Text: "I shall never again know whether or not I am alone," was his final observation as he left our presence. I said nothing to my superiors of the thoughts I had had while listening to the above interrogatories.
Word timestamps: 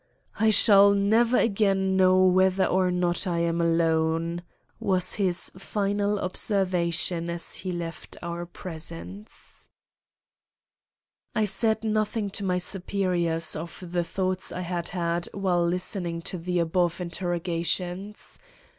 "I 0.39 0.49
shall 0.49 0.95
never 0.95 1.37
again 1.37 1.95
know 1.95 2.17
whether 2.25 2.65
or 2.65 2.89
not 2.89 3.27
I 3.27 3.37
am 3.41 3.61
alone," 3.61 4.41
was 4.79 5.13
his 5.13 5.51
final 5.59 6.17
observation 6.17 7.29
as 7.29 7.53
he 7.57 7.71
left 7.71 8.17
our 8.23 8.47
presence. 8.47 9.69
I 11.35 11.45
said 11.45 11.83
nothing 11.83 12.31
to 12.31 12.43
my 12.43 12.57
superiors 12.57 13.55
of 13.55 13.77
the 13.91 14.03
thoughts 14.03 14.51
I 14.51 14.61
had 14.61 14.89
had 14.89 15.27
while 15.35 15.63
listening 15.63 16.23
to 16.23 16.39
the 16.39 16.57
above 16.57 16.99
interrogatories. 16.99 18.39